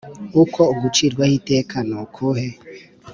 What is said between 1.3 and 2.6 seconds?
iteka ni ukue